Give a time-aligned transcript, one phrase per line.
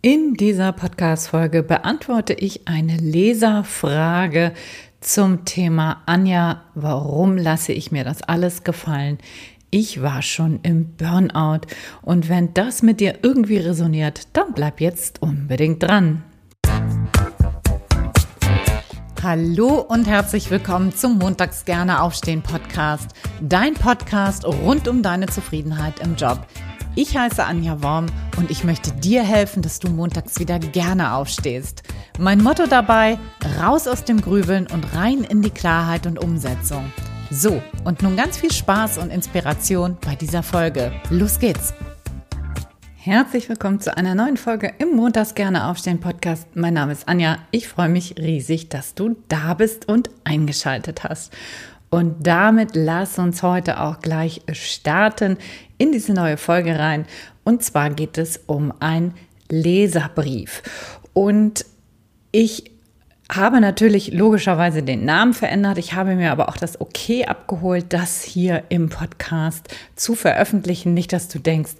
[0.00, 4.52] In dieser Podcast-Folge beantworte ich eine Leserfrage
[5.00, 9.18] zum Thema Anja, warum lasse ich mir das alles gefallen?
[9.70, 11.62] Ich war schon im Burnout
[12.00, 16.22] und wenn das mit dir irgendwie resoniert, dann bleib jetzt unbedingt dran.
[19.20, 23.10] Hallo und herzlich willkommen zum Montags gerne aufstehen Podcast,
[23.40, 26.46] dein Podcast rund um deine Zufriedenheit im Job.
[27.00, 28.06] Ich heiße Anja Worm
[28.38, 31.84] und ich möchte dir helfen, dass du montags wieder gerne aufstehst.
[32.18, 33.20] Mein Motto dabei,
[33.60, 36.92] raus aus dem Grübeln und rein in die Klarheit und Umsetzung.
[37.30, 40.90] So, und nun ganz viel Spaß und Inspiration bei dieser Folge.
[41.10, 41.72] Los geht's!
[42.96, 46.48] Herzlich willkommen zu einer neuen Folge im Montags gerne aufstehen Podcast.
[46.56, 47.38] Mein Name ist Anja.
[47.52, 51.32] Ich freue mich riesig, dass du da bist und eingeschaltet hast.
[51.90, 55.38] Und damit lass uns heute auch gleich starten
[55.78, 57.06] in diese neue Folge rein.
[57.44, 59.14] Und zwar geht es um ein
[59.48, 60.62] Leserbrief.
[61.14, 61.64] Und
[62.30, 62.70] ich
[63.30, 65.78] habe natürlich logischerweise den Namen verändert.
[65.78, 70.94] Ich habe mir aber auch das Okay abgeholt, das hier im Podcast zu veröffentlichen.
[70.94, 71.72] Nicht, dass du denkst,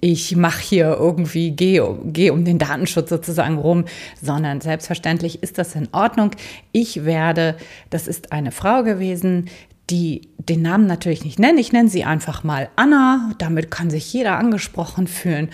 [0.00, 3.84] ich mache hier irgendwie, gehe geh um den Datenschutz sozusagen rum,
[4.20, 6.30] sondern selbstverständlich ist das in Ordnung.
[6.72, 7.56] Ich werde,
[7.90, 9.50] das ist eine Frau gewesen,
[9.90, 11.58] die den Namen natürlich nicht nennen.
[11.58, 13.32] Ich nenne sie einfach mal Anna.
[13.38, 15.50] Damit kann sich jeder angesprochen fühlen.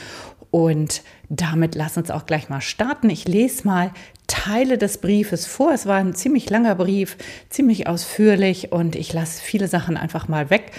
[0.50, 3.10] Und damit lass uns auch gleich mal starten.
[3.10, 3.90] Ich lese mal
[4.26, 5.72] Teile des Briefes vor.
[5.72, 7.16] Es war ein ziemlich langer Brief,
[7.48, 10.72] ziemlich ausführlich und ich lasse viele Sachen einfach mal weg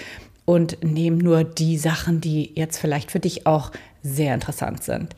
[0.48, 3.70] und nehme nur die Sachen, die jetzt vielleicht für dich auch
[4.02, 5.14] sehr interessant sind.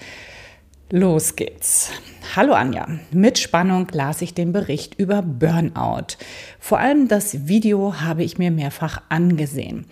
[0.90, 1.92] Los geht's.
[2.34, 2.88] Hallo Anja.
[3.12, 6.16] Mit Spannung las ich den Bericht über Burnout.
[6.58, 9.84] Vor allem das Video habe ich mir mehrfach angesehen.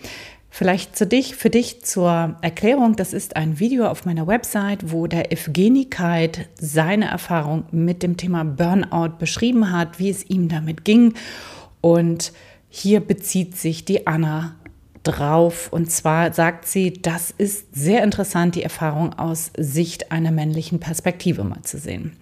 [0.49, 5.07] Vielleicht zu dich, für dich zur Erklärung, das ist ein Video auf meiner Website, wo
[5.07, 10.83] der Evgeny Kite seine Erfahrung mit dem Thema Burnout beschrieben hat, wie es ihm damit
[10.83, 11.13] ging.
[11.79, 12.33] Und
[12.67, 14.58] hier bezieht sich die Anna
[15.03, 15.69] drauf.
[15.71, 21.43] Und zwar sagt sie, das ist sehr interessant, die Erfahrung aus Sicht einer männlichen Perspektive
[21.43, 22.17] mal zu sehen.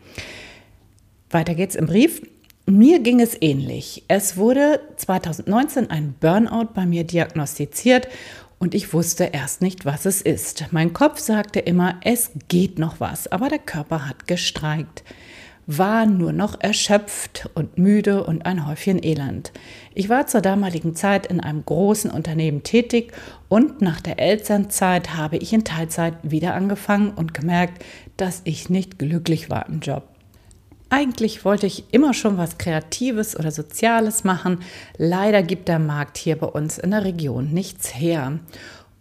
[1.30, 2.22] Weiter geht's im Brief.
[2.66, 4.04] Mir ging es ähnlich.
[4.08, 8.08] Es wurde 2019 ein Burnout bei mir diagnostiziert
[8.60, 10.66] und ich wusste erst nicht, was es ist.
[10.72, 15.04] Mein Kopf sagte immer, es geht noch was, aber der Körper hat gestreikt
[15.68, 19.52] war nur noch erschöpft und müde und ein Häufchen Elend.
[19.94, 23.12] Ich war zur damaligen Zeit in einem großen Unternehmen tätig
[23.50, 27.84] und nach der Elternzeit habe ich in Teilzeit wieder angefangen und gemerkt,
[28.16, 30.08] dass ich nicht glücklich war im Job.
[30.90, 34.60] Eigentlich wollte ich immer schon was Kreatives oder Soziales machen.
[34.98, 38.40] Leider gibt der Markt hier bei uns in der Region nichts her.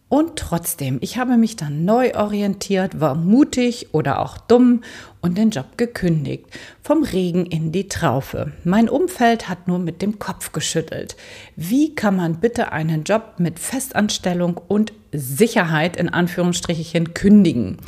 [0.09, 4.83] Und trotzdem, ich habe mich dann neu orientiert, war mutig oder auch dumm
[5.21, 6.45] und den Job gekündigt.
[6.81, 8.53] Vom Regen in die Traufe.
[8.63, 11.17] Mein Umfeld hat nur mit dem Kopf geschüttelt.
[11.57, 17.79] Wie kann man bitte einen Job mit Festanstellung und Sicherheit in Anführungsstrichen kündigen?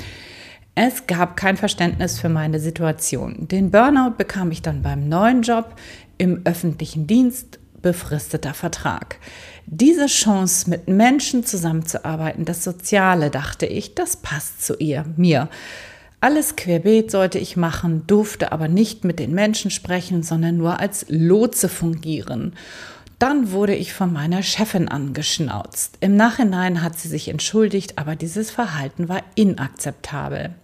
[0.75, 3.47] Es gab kein Verständnis für meine Situation.
[3.47, 5.77] Den Burnout bekam ich dann beim neuen Job
[6.19, 9.19] im öffentlichen Dienst, befristeter Vertrag.
[9.71, 15.51] Diese Chance, mit Menschen zusammenzuarbeiten, das Soziale, dachte ich, das passt zu ihr, mir.
[16.23, 21.05] Alles querbeet sollte ich machen, durfte aber nicht mit den Menschen sprechen, sondern nur als
[21.11, 22.55] Lotse fungieren.
[23.19, 25.99] Dann wurde ich von meiner Chefin angeschnauzt.
[26.00, 30.55] Im Nachhinein hat sie sich entschuldigt, aber dieses Verhalten war inakzeptabel.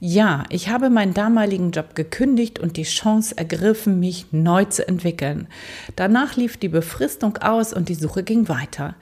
[0.00, 5.48] Ja, ich habe meinen damaligen Job gekündigt und die Chance ergriffen, mich neu zu entwickeln.
[5.96, 8.94] Danach lief die Befristung aus und die Suche ging weiter.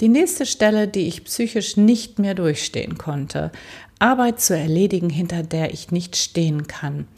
[0.00, 3.50] Die nächste Stelle, die ich psychisch nicht mehr durchstehen konnte.
[3.98, 7.08] Arbeit zu erledigen, hinter der ich nicht stehen kann.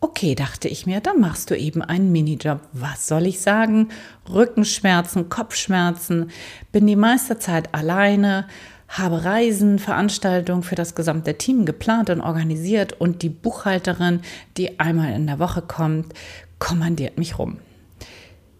[0.00, 2.60] Okay, dachte ich mir, dann machst du eben einen Minijob.
[2.72, 3.88] Was soll ich sagen?
[4.28, 6.30] Rückenschmerzen, Kopfschmerzen,
[6.72, 8.48] bin die meiste Zeit alleine,
[8.92, 14.20] habe Reisen, Veranstaltungen für das gesamte Team geplant und organisiert und die Buchhalterin,
[14.56, 16.12] die einmal in der Woche kommt,
[16.58, 17.58] kommandiert mich rum.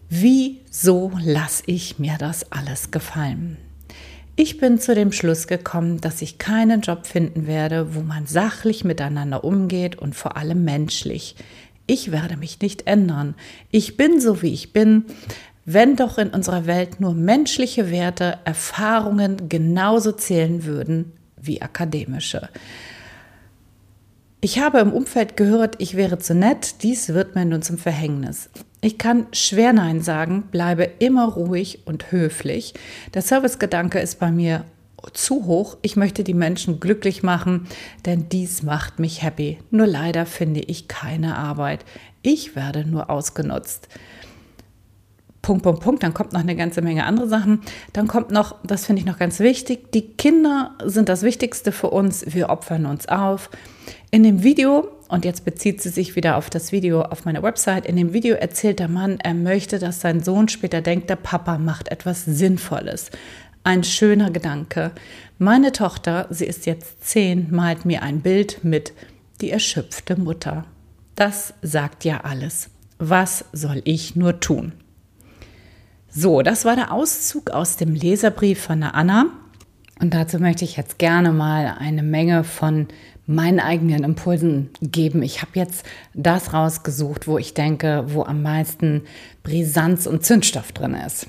[0.09, 3.57] Wieso lasse ich mir das alles gefallen?
[4.35, 8.83] Ich bin zu dem Schluss gekommen, dass ich keinen Job finden werde, wo man sachlich
[8.83, 11.35] miteinander umgeht und vor allem menschlich.
[11.85, 13.35] Ich werde mich nicht ändern.
[13.69, 15.05] Ich bin so, wie ich bin
[15.65, 22.49] wenn doch in unserer Welt nur menschliche Werte, Erfahrungen genauso zählen würden wie akademische.
[24.41, 28.49] Ich habe im Umfeld gehört, ich wäre zu nett, dies wird mir nun zum Verhängnis.
[28.81, 32.73] Ich kann schwer Nein sagen, bleibe immer ruhig und höflich.
[33.13, 34.65] Der Servicegedanke ist bei mir
[35.13, 35.77] zu hoch.
[35.81, 37.67] Ich möchte die Menschen glücklich machen,
[38.05, 39.59] denn dies macht mich happy.
[39.71, 41.85] Nur leider finde ich keine Arbeit.
[42.21, 43.87] Ich werde nur ausgenutzt.
[45.43, 46.01] Punkt, Punkt, Punkt.
[46.01, 47.61] Dann kommt noch eine ganze Menge andere Sachen.
[47.91, 51.91] Dann kommt noch, das finde ich noch ganz wichtig, die Kinder sind das Wichtigste für
[51.91, 52.33] uns.
[52.33, 53.51] Wir opfern uns auf.
[54.09, 57.85] In dem Video, und jetzt bezieht sie sich wieder auf das Video auf meiner Website,
[57.85, 61.57] in dem Video erzählt der Mann, er möchte, dass sein Sohn später denkt, der Papa
[61.57, 63.11] macht etwas Sinnvolles.
[63.65, 64.91] Ein schöner Gedanke.
[65.39, 68.93] Meine Tochter, sie ist jetzt zehn, malt mir ein Bild mit
[69.41, 70.65] die erschöpfte Mutter.
[71.15, 72.69] Das sagt ja alles.
[72.97, 74.71] Was soll ich nur tun?
[76.15, 79.25] So, das war der Auszug aus dem Leserbrief von der Anna.
[79.99, 82.87] Und dazu möchte ich jetzt gerne mal eine Menge von
[83.25, 85.23] meinen eigenen Impulsen geben.
[85.23, 89.01] Ich habe jetzt das rausgesucht, wo ich denke, wo am meisten
[89.41, 91.27] Brisanz und Zündstoff drin ist.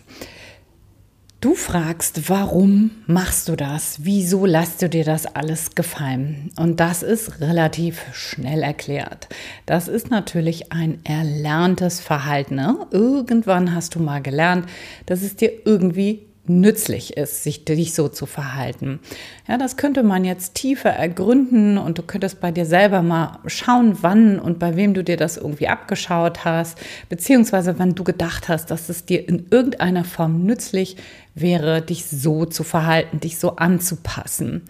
[1.44, 3.98] Du fragst, warum machst du das?
[4.00, 6.50] Wieso lässt du dir das alles gefallen?
[6.58, 9.28] Und das ist relativ schnell erklärt.
[9.66, 12.54] Das ist natürlich ein erlerntes Verhalten.
[12.54, 12.86] Ne?
[12.92, 14.64] Irgendwann hast du mal gelernt,
[15.04, 19.00] dass es dir irgendwie nützlich ist, sich dich so zu verhalten.
[19.48, 23.98] Ja, das könnte man jetzt tiefer ergründen und du könntest bei dir selber mal schauen,
[24.02, 28.70] wann und bei wem du dir das irgendwie abgeschaut hast, beziehungsweise wann du gedacht hast,
[28.70, 30.96] dass es dir in irgendeiner Form nützlich
[31.34, 34.62] wäre, dich so zu verhalten, dich so anzupassen.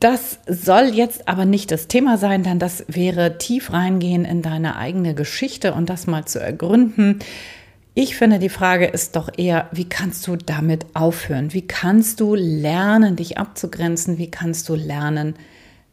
[0.00, 4.76] Das soll jetzt aber nicht das Thema sein, denn das wäre tief reingehen in deine
[4.76, 7.18] eigene Geschichte und das mal zu ergründen.
[7.92, 11.52] Ich finde, die Frage ist doch eher, wie kannst du damit aufhören?
[11.52, 14.16] Wie kannst du lernen, dich abzugrenzen?
[14.16, 15.34] Wie kannst du lernen,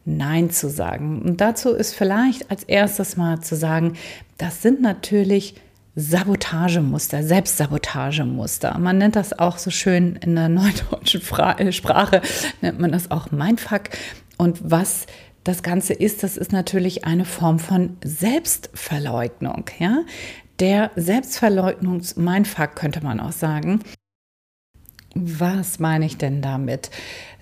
[0.06, 1.20] Nein zu sagen?
[1.20, 3.94] Und dazu ist vielleicht als erstes mal zu sagen,
[4.38, 5.56] das sind natürlich
[5.94, 8.78] Sabotagemuster, Selbstsabotagemuster.
[8.78, 12.22] Man nennt das auch so schön in der neudeutschen äh, Sprache,
[12.60, 13.90] nennt man das auch Mindfuck.
[14.36, 15.06] Und was
[15.44, 19.64] das Ganze ist, das ist natürlich eine Form von Selbstverleugnung.
[19.78, 20.04] Ja?
[20.58, 23.80] der Selbstverleugnungs-Mindfuck könnte man auch sagen.
[25.14, 26.90] Was meine ich denn damit?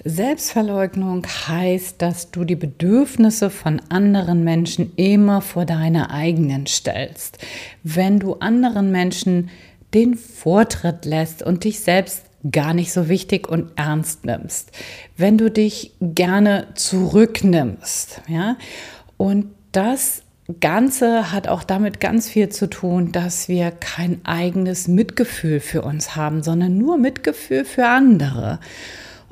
[0.05, 7.39] Selbstverleugnung heißt, dass du die Bedürfnisse von anderen Menschen immer vor deine eigenen stellst.
[7.83, 9.51] Wenn du anderen Menschen
[9.95, 12.23] den Vortritt lässt und dich selbst
[12.53, 14.71] gar nicht so wichtig und ernst nimmst,
[15.17, 18.57] wenn du dich gerne zurücknimmst, ja,
[19.17, 20.23] und das
[20.61, 26.15] Ganze hat auch damit ganz viel zu tun, dass wir kein eigenes Mitgefühl für uns
[26.15, 28.61] haben, sondern nur Mitgefühl für andere.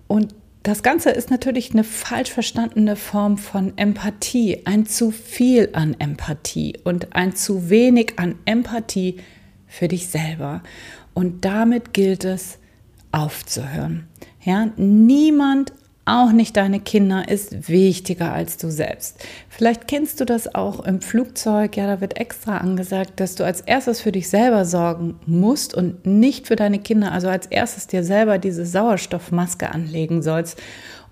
[0.09, 0.35] Und
[0.65, 6.79] das Ganze ist natürlich eine falsch verstandene Form von Empathie, ein zu viel an Empathie
[6.85, 9.19] und ein zu wenig an Empathie
[9.67, 10.63] für dich selber.
[11.13, 12.59] Und damit gilt es
[13.13, 14.09] aufzuhören.
[14.43, 15.73] Ja, niemand
[16.07, 19.25] auch nicht deine Kinder ist wichtiger als du selbst.
[19.49, 21.77] Vielleicht kennst du das auch im Flugzeug.
[21.77, 26.05] Ja, da wird extra angesagt, dass du als erstes für dich selber sorgen musst und
[26.05, 27.13] nicht für deine Kinder.
[27.13, 30.61] Also als erstes dir selber diese Sauerstoffmaske anlegen sollst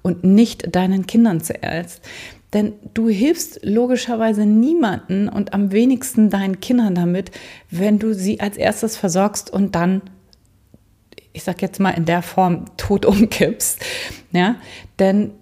[0.03, 2.03] und nicht deinen Kindern zuerst.
[2.53, 7.31] Denn du hilfst logischerweise niemanden und am wenigsten deinen Kindern damit,
[7.71, 10.03] wenn du sie als erstes versorgst und dann
[11.33, 13.81] ich sag jetzt mal in der Form tot umkippst,
[14.33, 14.57] ja,
[14.99, 15.33] denn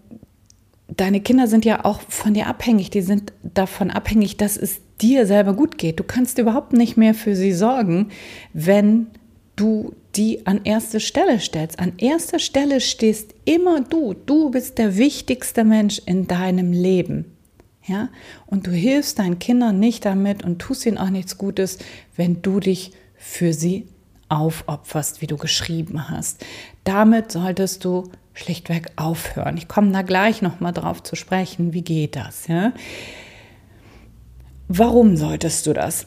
[0.88, 5.26] deine Kinder sind ja auch von dir abhängig, die sind davon abhängig, dass es dir
[5.26, 6.00] selber gut geht.
[6.00, 8.08] Du kannst überhaupt nicht mehr für sie sorgen,
[8.52, 9.06] wenn
[9.56, 11.78] du die an erste Stelle stellst.
[11.78, 14.14] An erster Stelle stehst immer du.
[14.14, 17.36] Du bist der wichtigste Mensch in deinem Leben.
[17.86, 18.08] Ja?
[18.46, 21.78] Und du hilfst deinen Kindern nicht damit und tust ihnen auch nichts Gutes,
[22.16, 23.86] wenn du dich für sie
[24.30, 26.44] aufopferst, wie du geschrieben hast.
[26.84, 29.56] Damit solltest du schlichtweg aufhören.
[29.56, 32.72] Ich komme da gleich noch mal drauf zu sprechen, wie geht das, ja?
[34.68, 36.06] Warum solltest du das?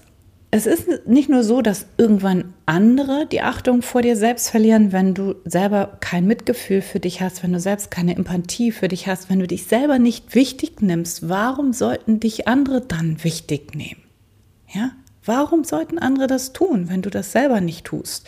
[0.50, 5.16] Es ist nicht nur so, dass irgendwann andere die Achtung vor dir selbst verlieren, wenn
[5.16, 9.30] du selber kein Mitgefühl für dich hast, wenn du selbst keine Empathie für dich hast,
[9.32, 11.28] wenn du dich selber nicht wichtig nimmst.
[11.28, 14.04] Warum sollten dich andere dann wichtig nehmen?
[14.72, 14.92] Ja?
[15.26, 18.28] Warum sollten andere das tun, wenn du das selber nicht tust?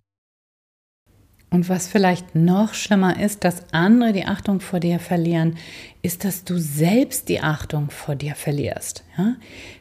[1.50, 5.58] Und was vielleicht noch schlimmer ist, dass andere die Achtung vor dir verlieren,
[6.02, 9.04] ist, dass du selbst die Achtung vor dir verlierst.
[9.18, 9.36] Ja?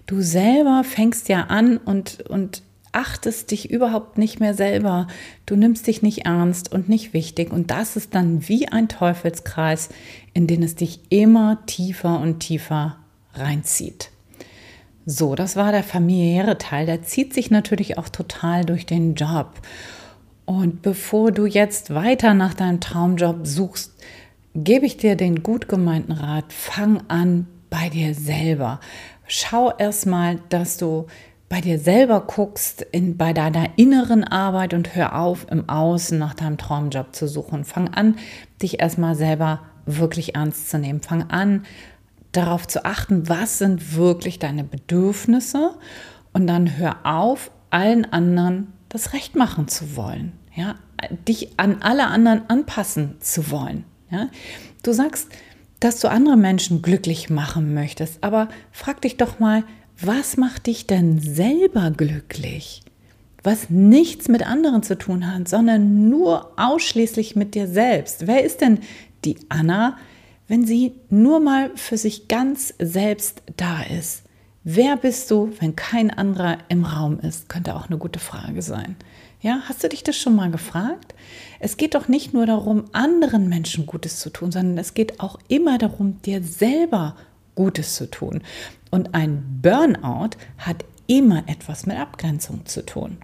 [0.07, 5.09] Du selber fängst ja an und, und achtest dich überhaupt nicht mehr selber.
[5.47, 7.53] Du nimmst dich nicht ernst und nicht wichtig.
[7.53, 9.89] Und das ist dann wie ein Teufelskreis,
[10.33, 12.99] in den es dich immer tiefer und tiefer
[13.35, 14.11] reinzieht.
[15.07, 16.87] So, das war der familiäre Teil.
[16.87, 19.53] Der zieht sich natürlich auch total durch den Job.
[20.47, 23.93] Und bevor du jetzt weiter nach deinem Traumjob suchst,
[24.55, 28.81] gebe ich dir den gut gemeinten Rat, fang an bei dir selber.
[29.27, 31.07] Schau erstmal, dass du
[31.49, 36.35] bei dir selber guckst, in, bei deiner inneren Arbeit und hör auf, im Außen nach
[36.35, 37.65] deinem Traumjob zu suchen.
[37.65, 38.17] Fang an,
[38.63, 41.01] dich erstmal selber wirklich ernst zu nehmen.
[41.03, 41.65] Fang an,
[42.37, 45.75] darauf zu achten, was sind wirklich deine Bedürfnisse
[46.33, 50.33] und dann hör auf, allen anderen das Recht machen zu wollen.
[50.55, 50.77] Ja,
[51.27, 53.85] dich an alle anderen anpassen zu wollen.
[54.11, 54.29] Ja,
[54.83, 55.29] du sagst,
[55.81, 59.65] dass du andere Menschen glücklich machen möchtest, aber frag dich doch mal,
[60.01, 62.83] was macht dich denn selber glücklich?
[63.43, 68.27] Was nichts mit anderen zu tun hat, sondern nur ausschließlich mit dir selbst.
[68.27, 68.79] Wer ist denn
[69.25, 69.99] die Anna,
[70.49, 74.23] wenn sie nur mal für sich ganz selbst da ist?
[74.63, 77.49] Wer bist du, wenn kein anderer im Raum ist?
[77.49, 78.97] Könnte auch eine gute Frage sein.
[79.41, 81.15] Ja, hast du dich das schon mal gefragt?
[81.61, 85.39] Es geht doch nicht nur darum, anderen Menschen Gutes zu tun, sondern es geht auch
[85.49, 87.15] immer darum, dir selber
[87.55, 88.43] Gutes zu tun.
[88.91, 93.19] Und ein Burnout hat immer etwas mit Abgrenzung zu tun.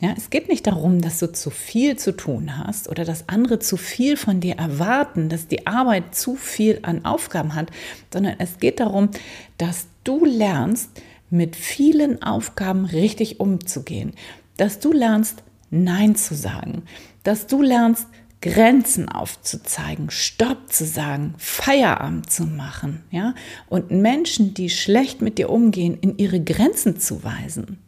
[0.00, 3.58] Ja, es geht nicht darum, dass du zu viel zu tun hast oder dass andere
[3.60, 7.70] zu viel von dir erwarten, dass die Arbeit zu viel an Aufgaben hat,
[8.12, 9.10] sondern es geht darum,
[9.56, 10.90] dass du lernst,
[11.30, 14.12] mit vielen Aufgaben richtig umzugehen,
[14.56, 16.82] dass du lernst, Nein zu sagen,
[17.24, 18.06] dass du lernst,
[18.40, 23.34] Grenzen aufzuzeigen, Stopp zu sagen, Feierabend zu machen, ja,
[23.68, 27.78] und Menschen, die schlecht mit dir umgehen, in ihre Grenzen zu weisen.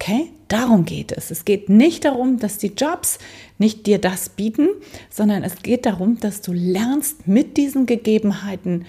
[0.00, 0.30] Okay?
[0.46, 1.30] Darum geht es.
[1.30, 3.18] Es geht nicht darum, dass die Jobs
[3.58, 4.68] nicht dir das bieten,
[5.10, 8.86] sondern es geht darum, dass du lernst, mit diesen Gegebenheiten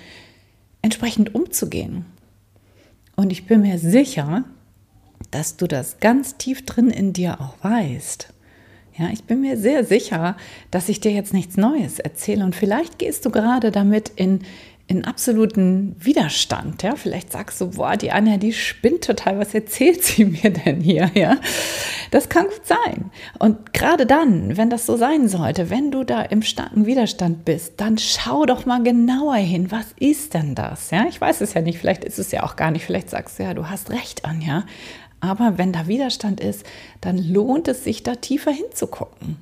[0.82, 2.06] entsprechend umzugehen.
[3.16, 4.46] Und ich bin mir sicher,
[5.32, 8.34] dass du das ganz tief drin in dir auch weißt.
[8.98, 10.38] Ja, ich bin mir sehr sicher,
[10.72, 14.42] dass ich dir jetzt nichts Neues erzähle und vielleicht gehst du gerade damit in,
[14.89, 16.81] in absoluten Widerstand.
[16.81, 19.38] Ja, vielleicht sagst du, boah, die Anja, die spinnt total.
[19.38, 21.12] Was erzählt sie mir denn hier?
[21.13, 21.38] Ja,
[22.10, 23.12] das kann gut sein.
[23.38, 27.74] Und gerade dann, wenn das so sein sollte, wenn du da im starken Widerstand bist,
[27.77, 29.72] dann schau doch mal genauer hin.
[29.72, 30.89] Was ist denn das?
[30.89, 31.77] Ja, ich weiß es ja nicht.
[31.77, 32.84] Vielleicht ist es ja auch gar nicht.
[32.84, 34.65] Vielleicht sagst du ja, du hast recht, Anja.
[35.19, 36.65] Aber wenn da Widerstand ist,
[37.00, 39.38] dann lohnt es sich, da tiefer hinzugucken.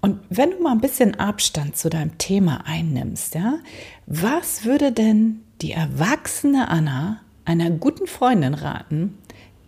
[0.00, 3.58] Und wenn du mal ein bisschen Abstand zu deinem Thema einnimmst, ja,
[4.06, 9.18] was würde denn die erwachsene Anna einer guten Freundin raten,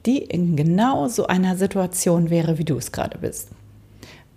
[0.06, 3.48] die in genau so einer Situation wäre, wie du es gerade bist?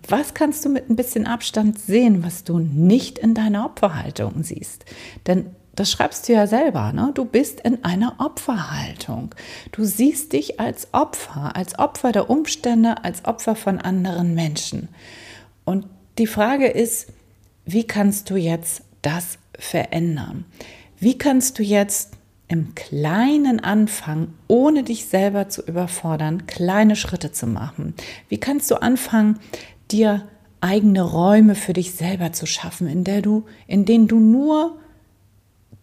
[0.08, 4.84] Was kannst du mit ein bisschen Abstand sehen, was du nicht in deiner Opferhaltung siehst?
[5.26, 7.10] Denn das schreibst du ja selber, ne?
[7.14, 9.34] Du bist in einer Opferhaltung.
[9.72, 14.88] Du siehst dich als Opfer, als Opfer der Umstände, als Opfer von anderen Menschen.
[15.66, 15.84] Und
[16.16, 17.08] die Frage ist,
[17.66, 20.46] wie kannst du jetzt das verändern?
[20.98, 22.12] Wie kannst du jetzt
[22.48, 27.92] im Kleinen anfangen, ohne dich selber zu überfordern, kleine Schritte zu machen?
[28.30, 29.38] Wie kannst du anfangen,
[29.90, 30.26] dir
[30.60, 34.78] eigene Räume für dich selber zu schaffen, in, der du, in denen du nur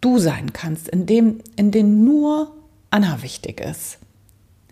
[0.02, 2.54] du sein kannst, in dem, in dem nur
[2.90, 4.00] Anna wichtig ist.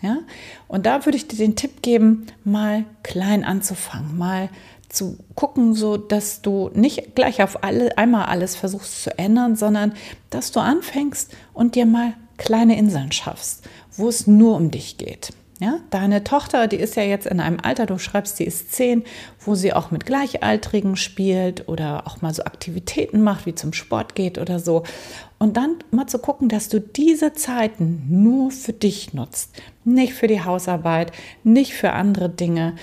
[0.01, 0.19] Ja?
[0.67, 4.49] Und da würde ich dir den Tipp geben, mal klein anzufangen, mal
[4.91, 9.93] zu gucken, so dass du nicht gleich auf alle, einmal alles versuchst zu ändern, sondern
[10.29, 13.63] dass du anfängst und dir mal kleine Inseln schaffst,
[13.95, 15.33] wo es nur um dich geht.
[15.61, 19.03] Ja, deine Tochter, die ist ja jetzt in einem Alter, du schreibst, die ist zehn,
[19.45, 24.15] wo sie auch mit Gleichaltrigen spielt oder auch mal so Aktivitäten macht, wie zum Sport
[24.15, 24.81] geht oder so.
[25.37, 29.51] Und dann mal zu gucken, dass du diese Zeiten nur für dich nutzt.
[29.83, 31.11] Nicht für die Hausarbeit,
[31.43, 32.75] nicht für andere Dinge.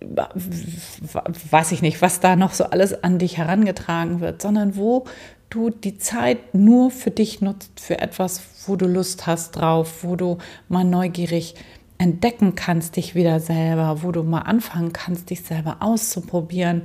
[0.00, 5.04] Weiß ich nicht, was da noch so alles an dich herangetragen wird, sondern wo
[5.50, 10.16] du die Zeit nur für dich nutzt, für etwas, wo du Lust hast drauf, wo
[10.16, 10.38] du
[10.68, 15.78] mal neugierig bist entdecken kannst, dich wieder selber, wo du mal anfangen kannst, dich selber
[15.80, 16.82] auszuprobieren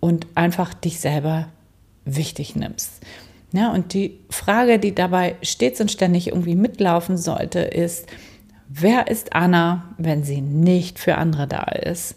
[0.00, 1.46] und einfach dich selber
[2.04, 2.90] wichtig nimmst.
[3.52, 8.06] Ja, und die Frage, die dabei stets und ständig irgendwie mitlaufen sollte, ist,
[8.68, 12.16] wer ist Anna, wenn sie nicht für andere da ist?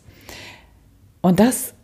[1.22, 1.76] Und das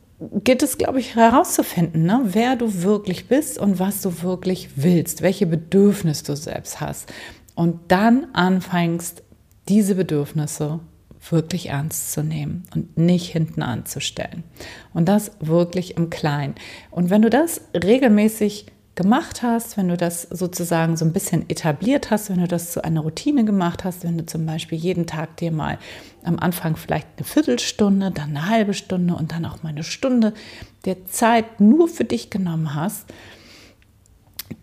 [0.44, 2.22] geht es, glaube ich, herauszufinden, ne?
[2.24, 7.13] wer du wirklich bist und was du wirklich willst, welche Bedürfnisse du selbst hast.
[7.53, 9.22] Und dann anfängst,
[9.69, 10.79] diese Bedürfnisse
[11.29, 14.43] wirklich ernst zu nehmen und nicht hinten anzustellen.
[14.93, 16.55] Und das wirklich im Kleinen.
[16.91, 22.11] Und wenn du das regelmäßig gemacht hast, wenn du das sozusagen so ein bisschen etabliert
[22.11, 25.38] hast, wenn du das zu einer Routine gemacht hast, wenn du zum Beispiel jeden Tag
[25.38, 25.77] dir mal
[26.23, 30.33] am Anfang vielleicht eine Viertelstunde, dann eine halbe Stunde und dann auch mal eine Stunde
[30.83, 33.05] der Zeit nur für dich genommen hast,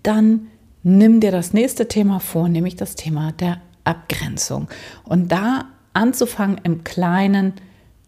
[0.03, 0.49] dann
[0.83, 4.69] nimm dir das nächste Thema vor, nämlich das Thema der Abgrenzung.
[5.05, 7.55] Und da anzufangen, im Kleinen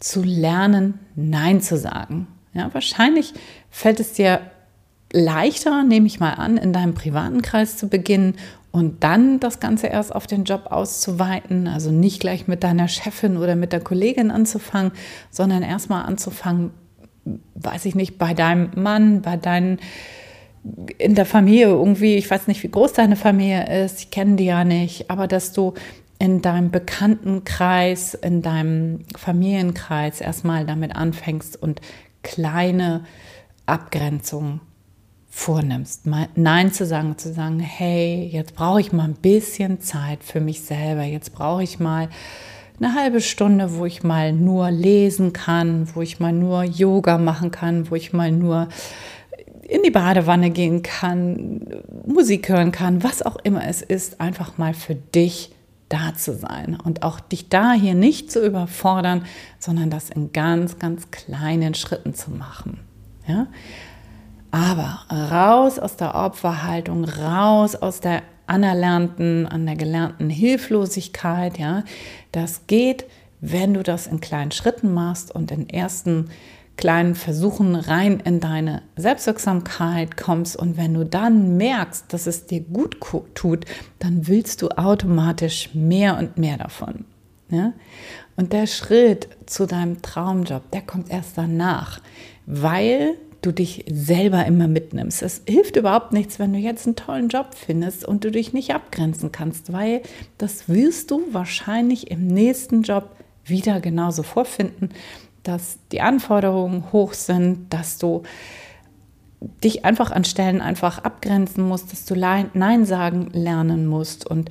[0.01, 2.29] zu lernen, Nein zu sagen.
[2.55, 3.35] Ja, wahrscheinlich
[3.71, 4.41] fällt es dir
[5.13, 8.37] leichter, nehme ich mal an, in deinem privaten Kreis zu beginnen
[8.71, 11.67] und dann das Ganze erst auf den Job auszuweiten.
[11.67, 14.93] Also nicht gleich mit deiner Chefin oder mit der Kollegin anzufangen,
[15.31, 16.71] sondern erstmal anzufangen,
[17.55, 19.79] weiß ich nicht, bei deinem Mann, bei deinen
[20.99, 24.45] in der Familie irgendwie, ich weiß nicht, wie groß deine Familie ist, ich kenne die
[24.45, 25.75] ja nicht, aber dass du
[26.19, 31.81] in deinem Bekanntenkreis, in deinem Familienkreis erstmal damit anfängst und
[32.23, 33.05] kleine
[33.67, 34.61] Abgrenzungen
[35.31, 40.41] vornimmst, Nein zu sagen, zu sagen, hey, jetzt brauche ich mal ein bisschen Zeit für
[40.41, 42.09] mich selber, jetzt brauche ich mal
[42.81, 47.51] eine halbe Stunde, wo ich mal nur lesen kann, wo ich mal nur Yoga machen
[47.51, 48.69] kann, wo ich mal nur
[49.69, 51.61] in die Badewanne gehen kann,
[52.07, 55.55] Musik hören kann, was auch immer es ist, einfach mal für dich
[55.91, 59.25] da zu sein und auch dich da hier nicht zu überfordern,
[59.59, 62.81] sondern das in ganz, ganz kleinen Schritten zu machen.
[63.27, 63.47] Ja?
[64.51, 71.85] Aber raus aus der Opferhaltung, raus aus der anerlernten, an der gelernten Hilflosigkeit, ja,
[72.33, 73.05] das geht,
[73.43, 76.31] wenn du das in kleinen Schritten machst und in ersten
[76.79, 82.61] kleinen Versuchen rein in deine Selbstwirksamkeit kommst und wenn du dann merkst, dass es dir
[82.61, 82.97] gut
[83.35, 83.67] tut,
[83.99, 87.05] dann willst du automatisch mehr und mehr davon.
[87.51, 87.75] Ja?
[88.37, 92.01] Und der Schritt zu deinem Traumjob, der kommt erst danach,
[92.47, 95.23] weil du dich selber immer mitnimmst.
[95.23, 98.73] Es hilft überhaupt nichts, wenn du jetzt einen tollen Job findest und du dich nicht
[98.73, 100.03] abgrenzen kannst, weil
[100.39, 103.11] das wirst du wahrscheinlich im nächsten Job
[103.45, 104.91] wieder genauso vorfinden
[105.43, 108.23] dass die Anforderungen hoch sind, dass du
[109.63, 114.27] dich einfach an Stellen einfach abgrenzen musst, dass du Nein sagen lernen musst.
[114.27, 114.51] Und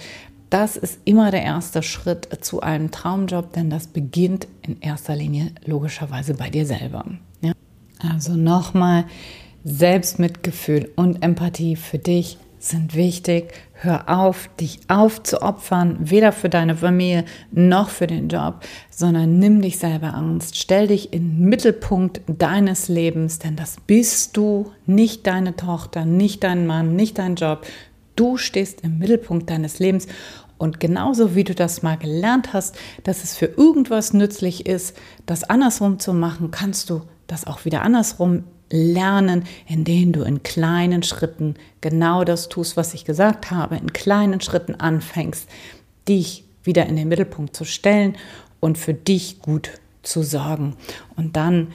[0.50, 5.52] das ist immer der erste Schritt zu einem Traumjob, denn das beginnt in erster Linie
[5.66, 7.06] logischerweise bei dir selber.
[7.42, 7.52] Ja?
[8.00, 9.06] Also nochmal,
[9.66, 13.54] Selbstmitgefühl und Empathie für dich sind wichtig.
[13.74, 19.78] Hör auf, dich aufzuopfern, weder für deine Familie noch für den Job, sondern nimm dich
[19.78, 20.58] selber ernst.
[20.58, 26.44] Stell dich in den Mittelpunkt deines Lebens, denn das bist du, nicht deine Tochter, nicht
[26.44, 27.66] dein Mann, nicht dein Job.
[28.16, 30.08] Du stehst im Mittelpunkt deines Lebens
[30.58, 35.44] und genauso wie du das mal gelernt hast, dass es für irgendwas nützlich ist, das
[35.44, 41.56] andersrum zu machen, kannst du das auch wieder andersrum lernen, indem du in kleinen Schritten
[41.82, 45.48] genau das tust, was ich gesagt habe, in kleinen Schritten anfängst,
[46.08, 48.16] dich wieder in den Mittelpunkt zu stellen
[48.60, 49.72] und für dich gut
[50.04, 50.76] zu sorgen.
[51.16, 51.68] Und dann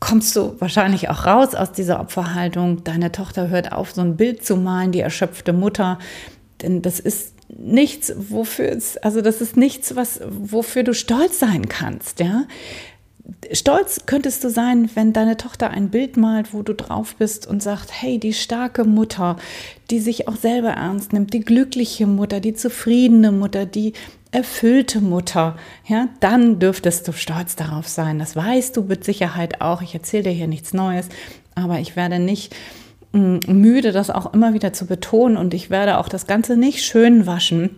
[0.00, 2.84] kommst du wahrscheinlich auch raus aus dieser Opferhaltung.
[2.84, 5.98] Deine Tochter hört auf, so ein Bild zu malen, die erschöpfte Mutter.
[6.62, 11.68] Denn das ist nichts, wofür es, also das ist nichts, was, wofür du stolz sein
[11.68, 12.44] kannst, ja.
[13.52, 17.62] Stolz könntest du sein, wenn deine Tochter ein Bild malt, wo du drauf bist und
[17.62, 19.36] sagt, hey, die starke Mutter,
[19.90, 23.92] die sich auch selber ernst nimmt, die glückliche Mutter, die zufriedene Mutter, die
[24.30, 28.18] erfüllte Mutter, ja, dann dürftest du stolz darauf sein.
[28.18, 29.82] Das weißt du mit Sicherheit auch.
[29.82, 31.08] Ich erzähle dir hier nichts Neues,
[31.54, 32.54] aber ich werde nicht
[33.12, 36.82] mm, müde, das auch immer wieder zu betonen und ich werde auch das Ganze nicht
[36.82, 37.76] schön waschen,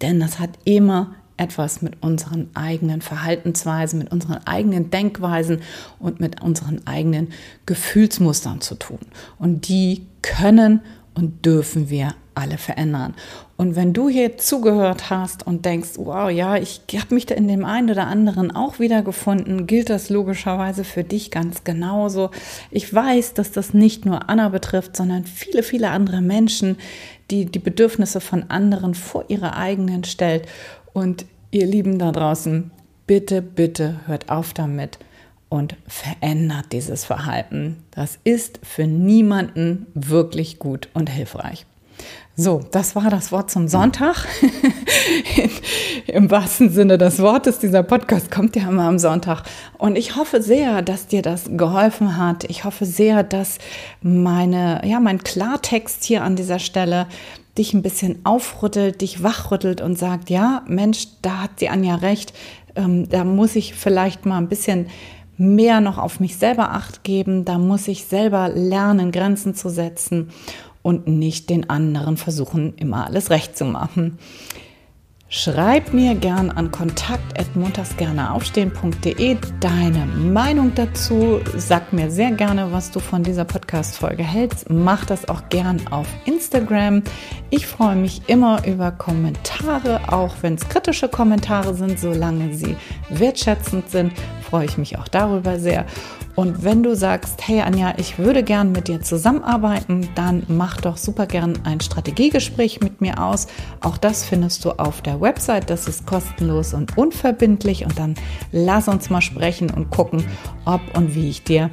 [0.00, 5.60] denn das hat immer etwas mit unseren eigenen Verhaltensweisen, mit unseren eigenen Denkweisen
[5.98, 7.28] und mit unseren eigenen
[7.66, 9.00] Gefühlsmustern zu tun.
[9.38, 10.80] Und die können
[11.14, 13.14] und dürfen wir alle verändern.
[13.56, 17.48] Und wenn du hier zugehört hast und denkst, wow, ja, ich habe mich da in
[17.48, 22.30] dem einen oder anderen auch wiedergefunden, gilt das logischerweise für dich ganz genauso.
[22.70, 26.76] Ich weiß, dass das nicht nur Anna betrifft, sondern viele, viele andere Menschen,
[27.30, 30.46] die die Bedürfnisse von anderen vor ihre eigenen stellt
[30.96, 32.70] und ihr Lieben da draußen,
[33.06, 34.98] bitte, bitte hört auf damit
[35.50, 37.84] und verändert dieses Verhalten.
[37.90, 41.66] Das ist für niemanden wirklich gut und hilfreich.
[42.34, 44.26] So, das war das Wort zum Sonntag.
[46.06, 49.42] Im wahrsten Sinne des Wortes, dieser Podcast kommt ja immer am Sonntag.
[49.76, 52.44] Und ich hoffe sehr, dass dir das geholfen hat.
[52.44, 53.58] Ich hoffe sehr, dass
[54.00, 57.06] meine, ja, mein Klartext hier an dieser Stelle
[57.58, 62.32] dich ein bisschen aufrüttelt, dich wachrüttelt und sagt, ja, Mensch, da hat die Anja recht,
[62.74, 64.86] ähm, da muss ich vielleicht mal ein bisschen
[65.38, 70.30] mehr noch auf mich selber acht geben, da muss ich selber lernen, Grenzen zu setzen.
[70.86, 74.18] und nicht den anderen versuchen, immer alles recht zu machen.
[75.28, 81.40] Schreib mir gern an kontakt.montagsgerneaufstehen.de deine Meinung dazu.
[81.56, 84.70] Sag mir sehr gerne, was du von dieser Podcast-Folge hältst.
[84.70, 87.02] Mach das auch gern auf Instagram.
[87.50, 92.76] Ich freue mich immer über Kommentare, auch wenn es kritische Kommentare sind, solange sie
[93.08, 94.12] wertschätzend sind,
[94.48, 95.86] freue ich mich auch darüber sehr.
[96.36, 100.98] Und wenn du sagst, hey Anja, ich würde gern mit dir zusammenarbeiten, dann mach doch
[100.98, 103.46] super gern ein Strategiegespräch mit mir aus.
[103.80, 105.70] Auch das findest du auf der Website.
[105.70, 107.84] Das ist kostenlos und unverbindlich.
[107.86, 108.14] Und dann
[108.52, 110.24] lass uns mal sprechen und gucken,
[110.66, 111.70] ob und wie ich dir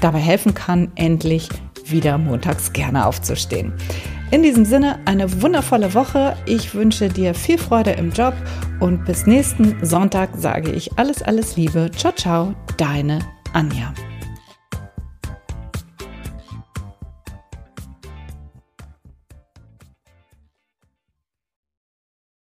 [0.00, 1.48] dabei helfen kann, endlich
[1.84, 3.72] wieder montags gerne aufzustehen.
[4.32, 6.36] In diesem Sinne eine wundervolle Woche.
[6.46, 8.34] Ich wünsche dir viel Freude im Job
[8.80, 11.92] und bis nächsten Sonntag sage ich alles, alles Liebe.
[11.96, 13.20] Ciao, ciao, deine
[13.56, 13.88] Anja.